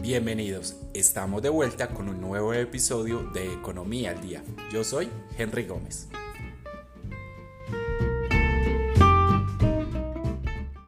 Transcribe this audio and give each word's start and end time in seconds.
Bienvenidos, 0.00 0.76
estamos 0.94 1.42
de 1.42 1.48
vuelta 1.48 1.88
con 1.88 2.08
un 2.08 2.20
nuevo 2.20 2.54
episodio 2.54 3.24
de 3.34 3.52
Economía 3.52 4.12
al 4.12 4.20
Día. 4.20 4.44
Yo 4.72 4.84
soy 4.84 5.10
Henry 5.36 5.66
Gómez. 5.66 6.08